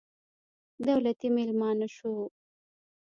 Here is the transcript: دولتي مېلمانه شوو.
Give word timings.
دولتي 0.87 1.27
مېلمانه 1.35 1.87
شوو. 1.95 2.25